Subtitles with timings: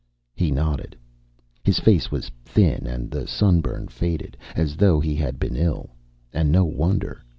[0.33, 0.95] He nodded.
[1.63, 5.91] His face was thin and the sunburn faded, as though he had been ill.
[6.33, 7.23] And no wonder.